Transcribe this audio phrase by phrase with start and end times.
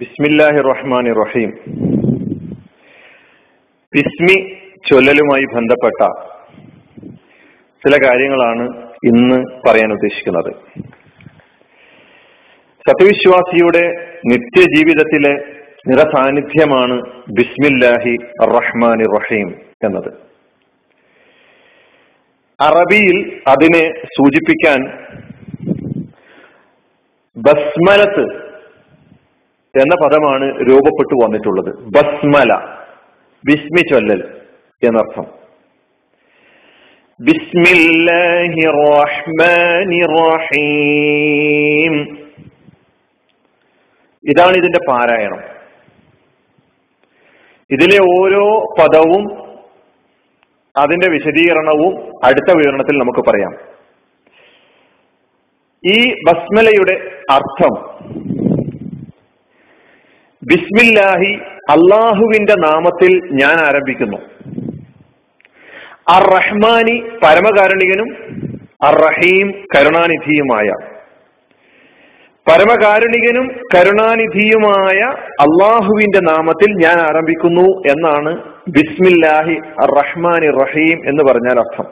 [0.00, 1.50] ബിസ്മില്ലാഹി റഹ്മാൻ റഹീം
[3.92, 4.36] ബിസ്മി
[4.88, 6.00] ചൊല്ലലുമായി ബന്ധപ്പെട്ട
[7.82, 8.64] ചില കാര്യങ്ങളാണ്
[9.10, 10.50] ഇന്ന് പറയാൻ ഉദ്ദേശിക്കുന്നത്.
[12.88, 13.84] സത്യവിശ്വാസിയുടെ
[14.32, 15.34] നിത്യജീവിതത്തിലെ
[15.88, 16.96] നിറസാന്നിധ്യമാണ്
[17.38, 18.14] ബിസ്മില്ലാഹി
[18.56, 19.48] റഹ്മാൻ റഹീം
[19.84, 20.10] എന്നത്.
[22.60, 23.18] അറബിയിൽ
[23.48, 23.84] അതിനെ
[24.16, 24.80] സൂചിപ്പിക്കാൻ
[27.36, 28.43] ബസ്മലത്ത്
[29.80, 31.78] എന്ന പദമാണ് രൂപപ്പെട്ടു വന്നിട്ടുള്ളത്.
[31.78, 32.78] ബസ്മല.
[33.46, 34.40] ബിസ്മി ചൊല്ലൽ
[34.82, 35.24] എന്നർത്ഥം.
[37.20, 42.18] ബിസ്മില്ലാഹി റഹ്മാനി റഹീം
[44.28, 45.40] ഇതാണ് ഇതിന്റെ പാരായണം.
[47.70, 49.44] ഇതിലെ ഓരോ പദവും
[50.76, 53.56] അതിന്റെ വിശദീകരണവും അടുത്ത വിവരണത്തിൽ നമുക്ക് പറയാം.
[55.86, 58.04] ഈ ബസ്മലയുടെ അർത്ഥം
[60.50, 61.32] ബിസ്മില്ലാഹി
[61.70, 64.16] അള്ളാഹുവിന്റെ നാമത്തിൽ ഞാൻ ആരംഭിക്കുന്നു.
[66.08, 68.08] അർ റഹ്മാനി പരമകാരുണികനും
[68.84, 70.68] അർ റഹീം കരുണാനിധിയുമായ.
[72.48, 74.98] പരമകാരുണികനും കരുണാനിധിയുമായ
[75.44, 78.32] അള്ളാഹുവിന്റെ നാമത്തിൽ ഞാൻ ആരംഭിക്കുന്നു എന്നാണ്
[78.68, 81.86] ബിസ്മില്ലാഹി അർ റഹ്മാനി റഹീം എന്ന് പറഞ്ഞാൽ അർത്ഥം.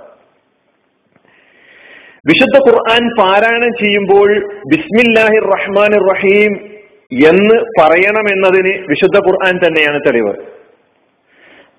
[2.29, 4.29] വിശുദ്ധ ഖുർആൻ പാരായണം ചെയ്യുമ്പോൾ
[4.71, 6.72] ബിസ്മില്ലാഹി റഹ്മാൻ റഹീം
[7.13, 10.35] എന്ന് പറയണമെന്നതിന് വിശുദ്ധ ഖുർആൻ തന്നെയാണ് തെളിവ്.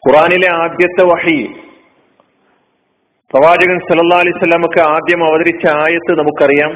[0.07, 1.47] ഖുറാനിലെ ആദ്യത്തെ വഹി
[3.33, 6.73] പ്രവാചകൻ സല്ലാ അലൈഹി സ്വലാമക്ക് ആദ്യം അവതരിച്ച ആയത്ത് നമുക്കറിയാം.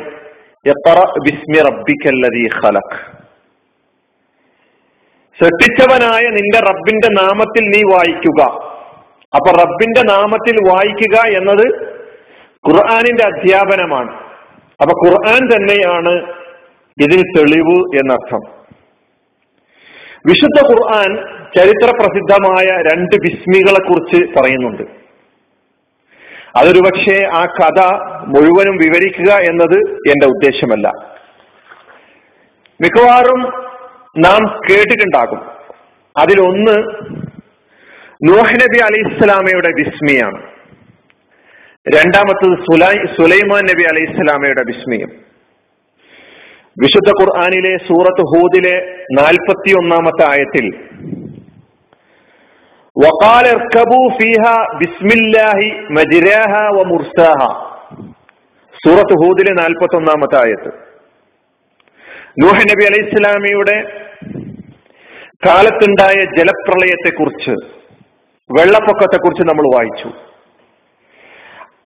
[1.23, 2.97] ബിസ്മി റബ്ബിക്കല്ലതി ഖലഖ്.
[5.39, 8.42] സൃഷ്ടിച്ചവനായ നിന്റെ റബ്ബിന്റെ നാമത്തിൽ നീ വായിക്കുക.
[9.36, 11.67] അപ്പൊ റബ്ബിന്റെ നാമത്തിൽ വായിക്കുക എന്നത്
[12.69, 14.11] ഖുർആാനിന്റെ അധ്യാപനമാണ്.
[14.81, 16.36] അപ്പൊ ഖുർആൻ തന്നെയാണ്
[17.01, 18.39] ഇതിന് തെളിവ് എന്നർത്ഥം.
[20.25, 21.15] വിശുദ്ധ ഖുർആൻ
[21.57, 24.83] ചരിത്ര പ്രസിദ്ധമായ രണ്ട് ബിസ്മികളെ കുറിച്ച് പറയുന്നുണ്ട്.
[26.57, 27.80] അതൊരു പക്ഷേ ആ കഥ
[28.27, 30.91] മുഴുവനും വിവരിക്കുക എന്നത് എന്റെ ഉദ്ദേശമല്ല.
[32.81, 33.41] മിക്കവാറും
[34.17, 35.39] നാം കേട്ടിട്ടുണ്ടാകും.
[36.17, 36.77] അതിലൊന്ന്
[38.23, 40.41] നൂഹ് നബി അലി ഇസ്ലാമയുടെ ബിസ്മിയാണ്.
[41.95, 45.27] രണ്ടാമത്തത് സുലൈ സുലൈമാൻ നബി അലൈഹി ഇസ്ലാമയുടെ ബിസ്മിയും.
[46.82, 50.65] വിശുദ്ധ ഖുർആാനിലെ സൂറത്ത് ഹൂദിലെ നാൽപ്പത്തി ഒന്നാമത്തെ ആയത്തിൽ
[58.87, 60.71] സൂറത്ത് ഹൂദിലെ നാൽപ്പത്തി ഒന്നാമത്തെ ആയത്ത്.
[62.43, 63.83] നൂഹ് നബി അലൈഹി ഇസ്ലാമിയുടെ
[65.48, 67.52] കാലത്തുണ്ടായ ജലപ്രളയത്തെക്കുറിച്ച്
[68.60, 70.08] വെള്ളപ്പൊക്കത്തെക്കുറിച്ച് നമ്മൾ വായിച്ചു.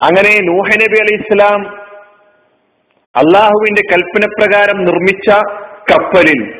[0.01, 1.80] അങ്ങനെ നൂഹ നബി അലൈഹി ഇസ്ലാം
[3.15, 5.29] അള്ളാഹുവിന്റെ കൽപ്പനപ്രകാരം നിർമ്മിച്ച
[5.91, 6.53] കപ്പലിൽ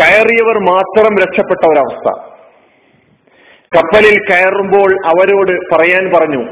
[0.00, 2.32] കയറിയവർ മാത്രം രക്ഷപ്പെട്ട ഒരവസ്ഥ.
[3.76, 6.42] കപ്പലിൽ കയറുമ്പോൾ അവരോട് പറയാൻ പറഞ്ഞു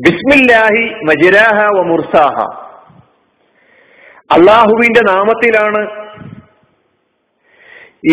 [0.00, 2.66] ബിസ്മില്ലാഹി മജിരാഹ വ മുർസാഹ.
[4.38, 5.82] അള്ളാഹുവിന്റെ നാമത്തിലാണ്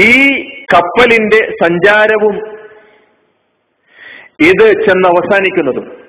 [0.02, 0.42] ഈ
[0.74, 2.36] കപ്പലിന്റെ സഞ്ചാരവും
[4.42, 6.03] ഇത് ചെന്ന് അവസാനിക്കുന്നതും.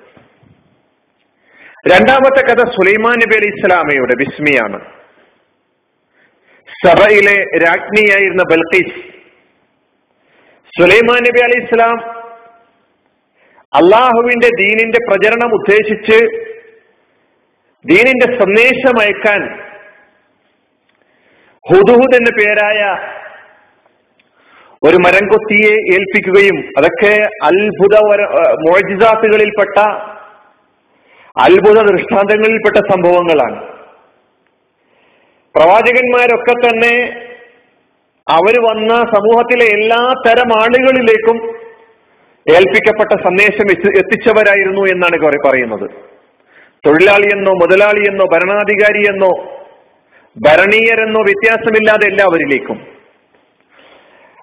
[1.87, 4.77] രണ്ടാമത്തെ കഥ സുലൈമാൻ നബി അലി ഇസ്ലാമയുടെ ബിസ്മിയാണ്.
[6.85, 7.35] സഭയിലെ
[7.65, 8.95] രാജ്ഞിയായിരുന്ന ബൽഖീസ്.
[10.77, 11.97] സുലൈമാൻ നബി അലി ഇസ്ലാം
[13.73, 16.17] അള്ളാഹുവിന്റെ ദീനിന്റെ പ്രചരണം ഉദ്ദേശിച്ച്
[17.85, 19.41] ദീനിന്റെ സന്ദേശം അയക്കാൻ
[21.65, 22.81] ഹുദുഹുദ് എന്ന പേരായ
[24.83, 27.13] ഒരു മരംകൊത്തിയെ ഏൽപ്പിക്കുകയും അതൊക്കെ
[27.43, 27.95] അത്ഭുത
[28.67, 29.79] മോജിസാത്തുകളിൽപ്പെട്ട
[31.37, 33.57] അത്ഭുത ദൃഷ്ടാന്തങ്ങളിൽപ്പെട്ട സംഭവങ്ങളാണ്.
[35.55, 36.93] പ്രവാചകന്മാരൊക്കെ തന്നെ
[38.27, 41.37] അവർ വന്ന സമൂഹത്തിലെ എല്ലാ തരം ആളുകളിലേക്കും
[42.55, 45.89] ഏൽപ്പിക്കപ്പെട്ട സന്ദേശം എത്തിച്ചവരായിരുന്നു എന്നാണ് പറയുന്നത്.
[46.85, 49.31] തൊഴിലാളിയെന്നോ മുതലാളിയെന്നോ ഭരണാധികാരിയെന്നോ
[50.37, 52.77] ഭരണീയരെന്നോ വ്യത്യാസമില്ലാതെ എല്ലാവരിലേക്കും.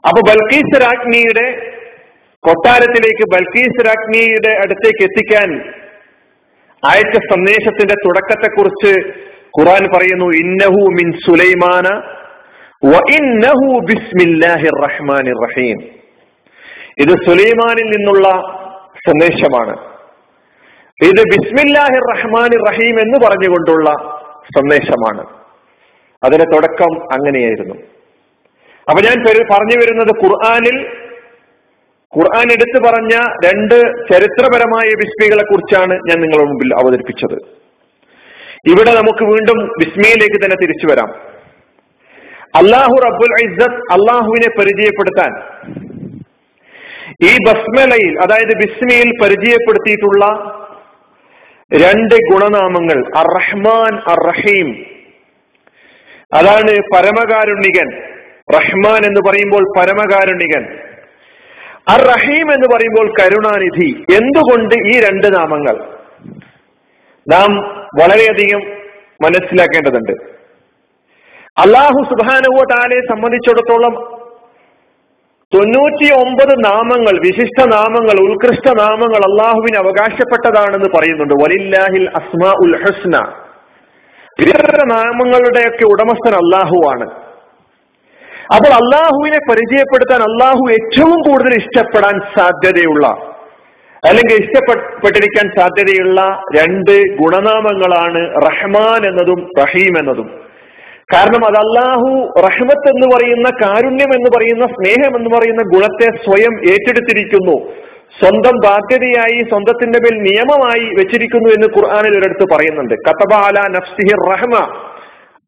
[0.08, 1.46] അപ്പൊ ബൽക്കീസ് രാജ്ഞിയുടെ
[2.46, 5.48] കൊട്ടാരത്തിലേക്ക് ബൽക്കീസ് രാജ്ഞിയുടെ അടുത്തേക്ക് എത്തിക്കാൻ
[6.84, 9.08] അയച്ച സന്ദേശത്തിന്റെ തുടക്കത്തെക്കുറിച്ച്
[9.60, 12.02] ഖുറാൻ പറയുന്നു ഇന്നഹു മിൻ സുലൈമാന
[13.10, 15.80] ഇന്നഹു ബിസ്മില്ലാഹിർ റഹ്മാനിർ റഹീം.
[16.98, 18.28] ഇത് സുലൈമാനിൽ നിന്നുള്ള
[19.06, 19.76] സന്ദേശമാണ്.
[21.02, 23.90] ഇത് ബിസ്മില്ലാഹി റഹ്മാനിർ റഹീം എന്ന് പറഞ്ഞുകൊണ്ടുള്ള
[24.56, 25.26] സന്ദേശമാണ്.
[26.24, 27.74] അതിന്റെ തുടക്കം അങ്ങനെയായിരുന്നു.
[28.90, 31.01] അപ്പൊ ഞാൻ പറഞ്ഞു വരുന്നത് ഖുർആാനിൽ
[32.12, 33.14] ഖുർആൻ എടുത്തു പറഞ്ഞ
[33.46, 33.76] രണ്ട്
[34.10, 37.36] ചരിത്രപരമായ ബിസ്മികളെ കുറിച്ചാണ് ഞാൻ നിങ്ങളുടെ മുമ്പിൽ അവതരിപ്പിച്ചത്.
[38.72, 41.10] ഇവിടെ നമുക്ക് വീണ്ടും ബിസ്മിയിലേക്ക് തന്നെ തിരിച്ചു വരാം.
[42.60, 45.32] അള്ളാഹു റബ്ബുൽ ഇസ്സത്ത് അള്ളാഹുവിനെ പരിചയപ്പെടുത്താൻ
[47.28, 50.24] ഈ ബസ്മലയിൽ അതായത് ബിസ്മിയിൽ പരിചയപ്പെടുത്തിയിട്ടുള്ള
[51.70, 54.68] രണ്ട് ഗുണനാമങ്ങൾ അർ റഹ്മാൻ അർ റഹീം
[56.32, 57.88] അതാണ് പരമകാരുണികൻ
[58.56, 60.64] റഹ്മാൻ എന്ന് പറയുമ്പോൾ പരമകാരുണികൻ
[61.88, 64.16] അർ റഹീം എന്ന് പറയുമ്പോൾ കരുണാനിധി.
[64.16, 65.76] എന്തുകൊണ്ട് ഈ രണ്ട് നാമങ്ങൾ?
[67.28, 67.54] നാം
[68.00, 68.60] വളരെയധികം
[69.22, 70.12] മനസ്സിലാക്കേണ്ടതുണ്ട്.
[71.58, 72.64] അള്ളാഹു സുബാനുവ
[73.10, 74.22] സംബന്ധിച്ചിടത്തോളം
[75.54, 81.34] തൊണ്ണൂറ്റി ഒമ്പത് നാമങ്ങൾ വിശിഷ്ട നാമങ്ങൾ ഉത്കൃഷ്ട നാമങ്ങൾ അള്ളാഹുവിന് അവകാശപ്പെട്ടതാണെന്ന് പറയുന്നുണ്ട്.
[81.34, 83.32] വലില്ലാഹിൽ അസ്മാ ഉൽ ഹസ്ന
[84.92, 87.21] നാമങ്ങളുടെയൊക്കെ ഉടമസ്ഥൻ അള്ളാഹുവാണ്
[88.56, 93.06] അപ്പോൾ അള്ളാഹുവിനെ പരിചയപ്പെടുത്താൻ അള്ളാഹു ഏറ്റവും കൂടുതൽ ഇഷ്ടപ്പെടാൻ സാധ്യതയുള്ള
[94.04, 100.26] അല്ലെങ്കിൽ ഇഷ്ടപ്പെട്ടിരിക്കാൻ സാധ്യതയുള്ള രണ്ട് ഗുണനാമങ്ങളാണ് റഹ്മാൻ എന്നതും റഹീം എന്നതും.
[101.14, 107.72] കാരണം അത് അള്ളാഹു റഹ്മത്ത് എന്ന് പറയുന്ന കാരുണ്യം എന്ന് പറയുന്ന സ്നേഹം എന്ന് പറയുന്ന ഗുണത്തെ സ്വയം ഏറ്റെടുത്തിരിക്കുന്നു.
[108.20, 112.94] സ്വന്തം ബാധ്യതയായി സ്വന്തത്തിന്റെ മേൽ നിയമമായി വെച്ചിരിക്കുന്നു എന്ന് ഖുർആാനിൽ ഒരിടത്ത് പറയുന്നുണ്ട്.
[112.94, 114.54] കത്തബ അല നഫ്സിഹിർ റഹ്മ.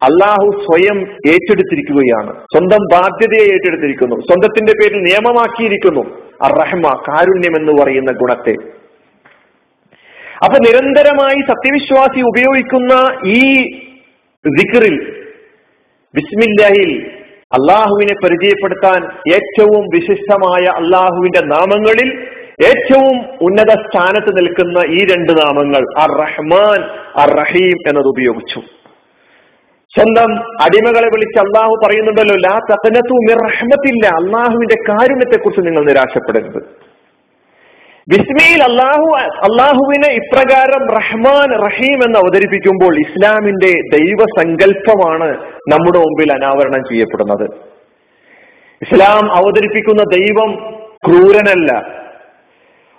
[0.05, 0.99] അള്ളാഹു സ്വയം
[1.29, 2.33] ഏറ്റെടുത്തിരിക്കുകയാണ്.
[2.33, 4.15] സ്വന്തം ബാധ്യതയെ ഏറ്റെടുത്തിരിക്കുന്നു.
[4.15, 6.03] സ്വന്തത്തിന്റെ പേരിൽ നിയമമാക്കിയിരിക്കുന്നു.
[6.43, 8.55] അറഹ്മ കാരുണ്യം എന്ന് പറയുന്ന ഗുണത്തെ.
[10.45, 13.63] അപ്പൊ നിരന്തരമായി സത്യവിശ്വാസി ഉപയോഗിക്കുന്ന ഈ
[14.47, 15.25] ദിക്റിൽ
[16.15, 17.11] ബിസ്മില്ലാഹിൽ
[17.53, 19.05] അള്ളാഹുവിനെ പരിചയപ്പെടുത്താൻ
[19.35, 22.27] ഏറ്റവും വിശിഷ്ടമായ അള്ളാഹുവിന്റെ നാമങ്ങളിൽ
[22.67, 26.81] ഏറ്റവും ഉന്നത സ്ഥാനത്ത് നിൽക്കുന്ന ഈ രണ്ട് നാമങ്ങൾ അർ റഹ്മാൻ
[27.17, 28.61] അർ റഹീം എന്നത് ഉപയോഗിച്ചു
[29.97, 30.31] സ്വന്തം
[30.63, 36.61] അടിമകളെ വിളിച്ച് അള്ളാഹു പറയുന്നുണ്ടല്ലോ ലാ തകനത്തു നിർഹമത്തില്ല അള്ളാഹുവിന്റെ കാരുണ്യത്തെ കുറിച്ച് നിങ്ങൾ നിരാശപ്പെടരുത്.
[38.09, 39.07] വിസ്മിയിൽ അള്ളാഹു
[39.47, 45.29] അള്ളാഹുവിനെ ഇപ്രകാരം റഹ്മാൻ റഹീം എന്ന് അവതരിപ്പിക്കുമ്പോൾ ഇസ്ലാമിന്റെ ദൈവസങ്കല്പമാണ്
[45.73, 47.47] നമ്മുടെ മുമ്പിൽ അനാവരണം ചെയ്യപ്പെടുന്നത്.
[48.83, 50.51] ഇസ്ലാം അവതരിപ്പിക്കുന്ന ദൈവം
[51.07, 51.71] ക്രൂരനല്ല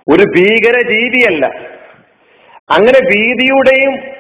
[0.08, 1.46] ഒരു ഭീകര ജീവിയല്ല
[2.72, 4.15] അങ്ങനെ ഭീതിയുടെയും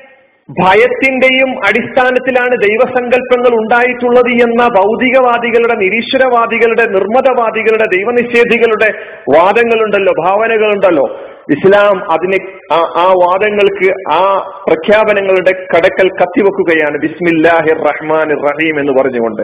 [0.49, 8.89] ഭയത്തിന്റെയും അടിസ്ഥാനത്തിലാണ് ദൈവസങ്കല്പങ്ങൾ ഉണ്ടായിട്ടുള്ളത് എന്ന ഭൗതികവാദികളുടെ നിരീശ്വരവാദികളുടെ നിർമ്മതവാദികളുടെ ദൈവനിഷേധികളുടെ
[9.37, 11.19] വാദങ്ങളുണ്ടല്ലോ ഭാവനകളുണ്ടല്ലോ.
[11.51, 12.37] ഇസ്ലാം അതിനെ
[12.73, 14.21] ആ വാദങ്ങൾക്ക് ആ
[14.67, 16.97] പ്രഖ്യാപനങ്ങളുടെ കടക്കൽ കത്തിവെക്കുകയാണ്.
[16.97, 19.41] ബിസ്മില്ലാഹിർ റഹ്മാൻ റഹീം എന്ന് പറഞ്ഞുകൊണ്ട്.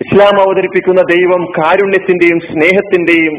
[0.00, 3.34] ഇസ്ലാം അവതരിപ്പിക്കുന്ന ദൈവം കാരുണ്യത്തിന്റെയും സ്നേഹത്തിന്റെയും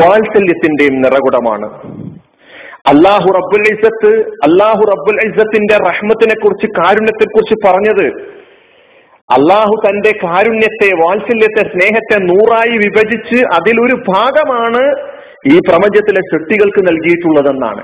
[0.00, 1.95] വാത്സല്യത്തിന്റെയും നിറകുടമാണ്.
[2.90, 4.10] അള്ളാഹു റബ്ബുൽ ഇസത്ത്
[4.46, 8.06] അള്ളാഹു റബ്ബുൽ ഇസത്തിന്റെ റഹ്മത്തിനെ കുറിച്ച് കാരുണ്യത്തെ കുറിച്ച് പറഞ്ഞത്
[9.30, 14.82] അള്ളാഹു തന്റെ കാരുണ്യത്തെ വാത്സല്യത്തെ സ്നേഹത്തെ നൂറായി വിഭജിച്ച് അതിലൊരു ഭാഗമാണ്
[15.52, 17.82] ഈ പ്രപഞ്ചത്തിലെ സൃഷ്ടികൾക്ക് നൽകിയിട്ടുള്ളതെന്നാണ്.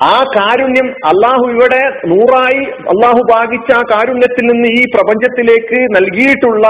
[0.00, 1.82] ആ കാരുണ്യം അള്ളാഹു ഇവിടെ
[2.12, 2.62] നൂറായി
[2.92, 6.66] അള്ളാഹു ഭാഗിച്ച ആ കാരുണ്യത്തിൽ നിന്ന് ഈ പ്രപഞ്ചത്തിലേക്ക് നൽകിയിട്ടുള്ള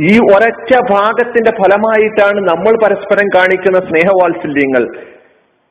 [0.00, 4.84] ഈ ഒരൊറ്റ ഭാഗത്തിന്റെ ഫലമായിട്ടാണ് നമ്മൾ പരസ്പരം കാണിക്കുന്ന സ്നേഹവാത്സല്യങ്ങൾ.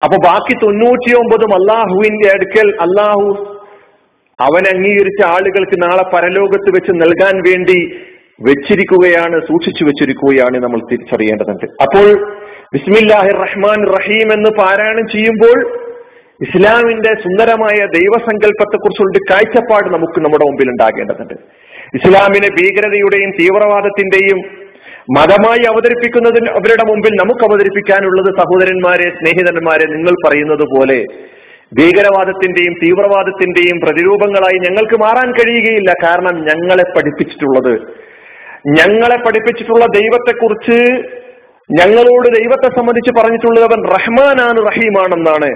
[0.04, 3.58] അപ്പൊ ബാക്കി തൊണ്ണൂറ്റി ഒമ്പതും അള്ളാഹുവിന്റെ അടുക്കൽ അള്ളാഹു
[4.40, 7.96] അവൻ അംഗീകരിച്ച ആളുകൾക്ക് നാളെ പരലോകത്ത് വെച്ച് നൽകാൻ വേണ്ടി
[8.42, 11.66] വെച്ചിരിക്കുകയാണ് സൂക്ഷിച്ചു വെച്ചിരിക്കുകയാണ് നമ്മൾ തിരിച്ചറിയേണ്ടതുണ്ട്.
[11.84, 12.08] അപ്പോൾ
[12.74, 15.88] ബിസ്മില്ലാഹിർ റഹ്മാൻ റഹീം എന്ന് പാരായണം ചെയ്യുമ്പോൾ
[16.42, 21.34] ഇസ്ലാമിന്റെ സുന്ദരമായ ദൈവസങ്കല്പത്തെ കുറിച്ചുള്ള കാഴ്ചപ്പാട് നമുക്ക് നമ്മുടെ മുമ്പിൽ ഉണ്ടാകേണ്ടതുണ്ട്.
[21.94, 24.67] ഇസ്ലാമിനെ ഭീകരതയുടെയും തീവ്രവാദത്തിന്റെയും
[25.16, 31.06] മതമായി അവതരിപ്പിക്കുന്നതിന് അവരുടെ മുമ്പിൽ നമുക്ക് അവതരിപ്പിക്കാനുള്ളത് സഹോദരന്മാരെ സ്നേഹിതന്മാരെ നിങ്ങൾ പറയുന്നത് പോലെ
[31.80, 35.94] ഭീകരവാദത്തിന്റെയും തീവ്രവാദത്തിന്റെയും പ്രതിരൂപങ്ങളായി ഞങ്ങൾക്ക് മാറാൻ കഴിയുകയില്ല.
[36.04, 37.74] കാരണം ഞങ്ങളെ പഠിപ്പിച്ചിട്ടുള്ളത്.
[38.80, 40.80] ഞങ്ങളെ പഠിപ്പിച്ചിട്ടുള്ള ദൈവത്തെക്കുറിച്ച്
[41.72, 45.50] ഞങ്ങളോട് ദൈവത്തെ സംബന്ധിച്ച് പറഞ്ഞിട്ടുള്ളത് അവൻ റഹ്മാനാണ് റഹീമാണെന്നാണ്.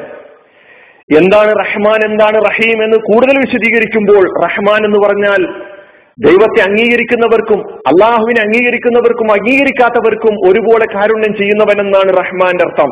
[1.17, 5.70] എന്താണ് റഹ്മാൻ എന്താണ് റഹീം എന്ന് കൂടുതൽ വിശദീകരിക്കുമ്പോൾ റഹ്മാൻ എന്ന് പറഞ്ഞാൽ
[6.17, 12.89] ദൈവത്തെ അംഗീകരിക്കുന്നവർക്കും അള്ളാഹുവിനെ അംഗീകരിക്കുന്നവർക്കും അംഗീകരിക്കാത്തവർക്കും ഒരുപോലെ കാരുണ്യം ചെയ്യുന്നവനെന്നാണ് റഹ്മാന്റെ അർത്ഥം.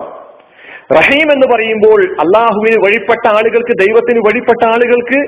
[0.97, 5.19] റഹീം എന്ന് പറയുമ്പോൾ അള്ളാഹുവിന് വഴിപ്പെട്ട ആളുകൾക്ക് ദൈവത്തിന് വഴിപ്പെട്ട ആളുകൾക്ക്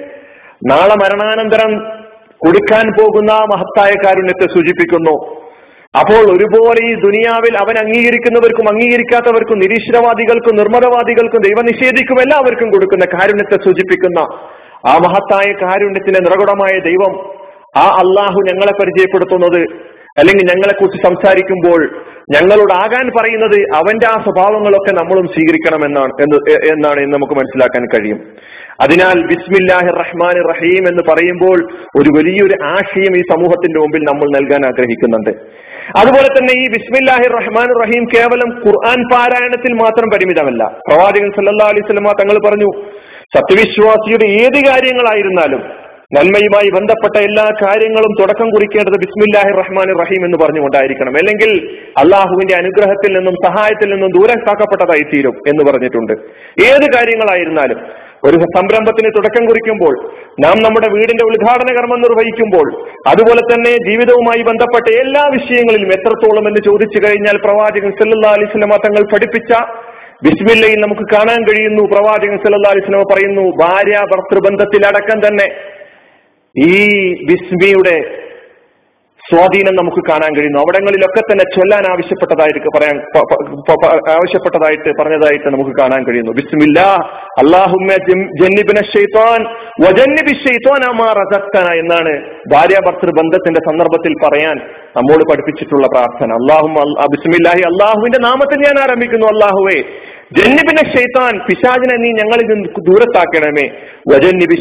[0.72, 1.72] നാളെ മരണാനന്തരം
[2.42, 5.42] കൊടുക്കാൻ പോകുന്ന മഹത്തായ കാരുണ്യത്തെ സൂചിപ്പിക്കുന്നു.
[6.00, 14.20] അപ്പോൾ ഒരുപോലെ ഈ ദുനിയാവിൽ അവൻ അംഗീകരിക്കുന്നവർക്കും അംഗീകരിക്കാത്തവർക്കും നിരീശ്വരവാദികൾക്കും നിർമ്മതവാദികൾക്കും ദൈവനിഷേധിക്കും എല്ലാവർക്കും കൊടുക്കുന്ന കാരുണ്യത്തെ സൂചിപ്പിക്കുന്ന
[14.92, 17.41] ആ മഹത്തായ കാരുണ്യത്തിന്റെ നിറകുടമായ ദൈവം
[17.76, 19.62] ആ അള്ളാഹു ഞങ്ങളെ പരിചയപ്പെടുത്തുന്നത്
[20.20, 21.82] അല്ലെങ്കിൽ ഞങ്ങളെ കുറിച്ച് സംസാരിക്കുമ്പോൾ
[22.32, 26.38] ഞങ്ങളോട് ആകാൻ പറയുന്നത് അവന്റെ ആ സ്വഭാവങ്ങളൊക്കെ നമ്മളും സ്വീകരിക്കണം എന്നാണ് എന്ന്
[26.74, 28.20] എന്നാണ് എന്ന് നമുക്ക് മനസ്സിലാക്കാൻ കഴിയും.
[28.84, 31.58] അതിനാൽ ബിസ്മില്ലാഹി റഹ്മാൻ റഹീം എന്ന് പറയുമ്പോൾ
[32.00, 35.32] ഒരു വലിയൊരു ആശയം ഈ സമൂഹത്തിന്റെ മുമ്പിൽ നമ്മൾ നൽകാൻ ആഗ്രഹിക്കുന്നുണ്ട്.
[35.96, 40.64] അതുപോലെ തന്നെ ഈ ബിസ്മില്ലാഹി റഹ്മാൻ റഹീം കേവലം ഖുർആൻ പാരായണത്തിൽ മാത്രം പരിമിതമല്ല.
[40.90, 42.72] പ്രവാചകൻ സല്ലാ അലൈഹി സ്വലമ തങ്ങൾ പറഞ്ഞു
[43.38, 45.64] സത്യവിശ്വാസിയുടെ ഏത് കാര്യങ്ങളായിരുന്നാലും
[46.16, 51.14] നന്മയുമായി ബന്ധപ്പെട്ട എല്ലാ കാര്യങ്ങളും തുടക്കം കുറിക്കേണ്ടത് ബിസ്മില്ലാഹി റഹ്മാൻ റഹീം എന്ന് പറഞ്ഞുകൊണ്ടായിരിക്കണം.
[51.22, 51.52] അല്ലെങ്കിൽ
[52.02, 56.14] അള്ളാഹുവിന്റെ അനുഗ്രഹത്തിൽ നിന്നും സഹായത്തിൽ നിന്നും ദൂരം കാക്കപ്പെട്ടതായി തീരും എന്ന് പറഞ്ഞിട്ടുണ്ട്.
[56.70, 57.80] ഏത് കാര്യങ്ങളായിരുന്നാലും
[58.28, 59.94] ഒരു സംരംഭത്തിന് തുടക്കം കുറിക്കുമ്പോൾ
[60.46, 62.68] നാം നമ്മുടെ വീടിന്റെ ഉദ്ഘാടന കർമ്മം നിർവഹിക്കുമ്പോൾ
[63.12, 69.04] അതുപോലെ തന്നെ ജീവിതവുമായി ബന്ധപ്പെട്ട എല്ലാ വിഷയങ്ങളിലും എത്രത്തോളം എന്ന് ചോദിച്ചു കഴിഞ്ഞാൽ പ്രവാചകൻ സല്ലാ അലൈഹി വസല്ലമ തങ്ങൾ
[69.14, 69.54] പഠിപ്പിച്ച
[70.26, 71.84] ബിസ്മില്ലയിൽ നമുക്ക് കാണാൻ കഴിയുന്നു.
[71.94, 75.48] പ്രവാചകൻ സല്ലാ അലൈഹി വസല്ലമ പറയുന്നു ഭാര്യ ഭർത്തൃബന്ധത്തിലടക്കം തന്നെ
[76.60, 78.18] ഈ ബിസ്മിയുടെ
[79.30, 80.60] സ്വാധീനം നമുക്ക് കാണാൻ കഴിയുന്നു.
[80.60, 82.98] അവിടങ്ങളിലൊക്കെ തന്നെ ചൊല്ലാൻ ആവശ്യപ്പെട്ടതായിട്ട് പറയാൻ
[84.12, 86.32] ആവശ്യപ്പെട്ടതായിട്ട് പറഞ്ഞതായിട്ട് നമുക്ക് കാണാൻ കഴിയുന്നു.
[86.32, 86.80] ബിസ്മില്ല
[87.38, 87.92] അള്ളാഹുമ്മ
[88.42, 89.46] ജന്നിബിന ഷെയ്ത്താൻ
[89.82, 90.34] വജന്നിബി
[93.20, 94.58] ബന്ധത്തിന്റെ സന്ദർഭത്തിൽ പറയാൻ
[94.96, 96.34] നമ്മോട് പഠിപ്പിച്ചിട്ടുള്ള പ്രാർത്ഥന.
[96.34, 96.68] അള്ളാഹു
[97.12, 99.84] ബിസ്മില്ലാഹി അള്ളാഹുവിന്റെ നാമത്തിൽ ഞാൻ ആരംഭിക്കുന്നു അള്ളാഹുവേ
[100.38, 103.66] ജന്നിബിനെ ഷെയ്ത്താൻ പിശാചിനെ നീ ഞങ്ങളിൽ നിന്ന് ദൂരത്താക്കണമേ.
[104.12, 104.56] വജന്നിബി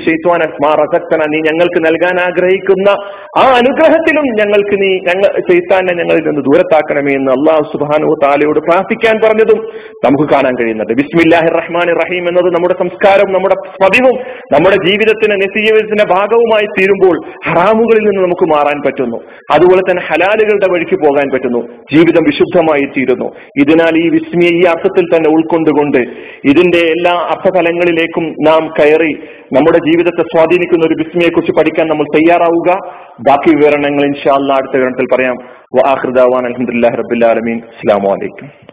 [0.46, 2.88] അസ്മാ റസക്തന നീ ഞങ്ങൾക്ക് നൽകാൻ ആഗ്രഹിക്കുന്ന
[3.38, 9.60] ആ അനുഗ്രഹത്തിലും ഞങ്ങൾക്ക് നീ ഞങ്ങൾ ഷെയ്ത്താനെ ഞങ്ങളിൽ നിന്ന് ദൂരത്താക്കണമേ എന്ന് അള്ളാഹു സുബാനു താലയോട് പ്രാർത്ഥിക്കാൻ പറഞ്ഞതും
[10.04, 14.16] നമുക്ക് കാണാൻ കഴിയുന്നുണ്ട് ബിസ്മില്ലാഹി റഹ്മാൻ റഹീം എന്നത് നമ്മുടെ സംസ്കാരവും നമ്മുടെ പതിവും
[14.52, 19.20] നമ്മുടെ ജീവിതത്തിന് നിത്യജീവിതത്തിന്റെ ഭാഗവുമായി തീരുമ്പോൾ ഹറാമുകളിൽ നിന്ന് നമുക്ക് മാറാൻ പറ്റുന്നു.
[19.50, 21.62] അതുപോലെ തന്നെ ഹലാലുകളുടെ വഴിക്ക് പോകാൻ പറ്റുന്നു.
[21.92, 23.32] ജീവിതം വിശുദ്ധമായി തീരുന്നു.
[23.58, 25.28] ഇതിനാൽ ഈ വിസ്മിയെ ഈ അർത്ഥത്തിൽ തന്നെ
[25.60, 25.98] ഉൾക്കൊണ്ടുകൊണ്ട്
[26.44, 29.12] ഇതിന്റെ എല്ലാ അർത്ഥതലങ്ങളിലേക്കും നാം കയറി
[29.52, 32.78] നമ്മുടെ ജീവിതത്തെ സ്വാധീനിക്കുന്ന ഒരു ബിസ്മിയെ കുറിച്ച് പഠിക്കാൻ നമ്മൾ തയ്യാറാവുക.
[33.28, 35.36] ബാക്കി വിവരണങ്ങൾ ഇൻഷാല്ല അടുത്ത ഘട്ടത്തിൽ പറയാം.
[35.86, 38.70] അലഹമുല്ലാ റബുല്ലാലമീൻ അസ്സാം വലൈക്കും